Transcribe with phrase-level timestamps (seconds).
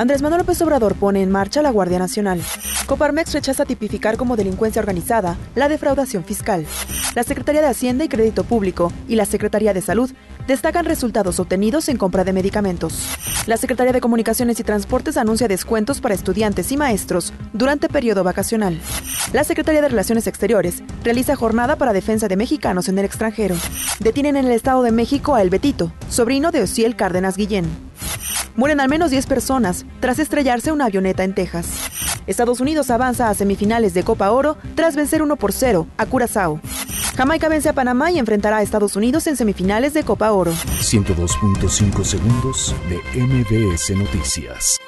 [0.00, 2.40] Andrés Manuel López Obrador pone en marcha la Guardia Nacional.
[2.86, 6.64] Coparmex rechaza tipificar como delincuencia organizada la defraudación fiscal.
[7.14, 10.10] La Secretaría de Hacienda y Crédito Público y la Secretaría de Salud
[10.46, 13.10] destacan resultados obtenidos en compra de medicamentos.
[13.46, 18.80] La Secretaría de Comunicaciones y Transportes anuncia descuentos para estudiantes y maestros durante periodo vacacional.
[19.34, 23.54] La Secretaría de Relaciones Exteriores realiza jornada para defensa de mexicanos en el extranjero.
[23.98, 27.89] Detienen en el Estado de México a El Betito, sobrino de Ociel Cárdenas Guillén.
[28.56, 31.66] Mueren al menos 10 personas tras estrellarse una avioneta en Texas.
[32.26, 36.60] Estados Unidos avanza a semifinales de Copa Oro tras vencer 1 por 0 a Curazao.
[37.16, 40.52] Jamaica vence a Panamá y enfrentará a Estados Unidos en semifinales de Copa Oro.
[40.52, 44.78] 102.5 segundos de MBS Noticias.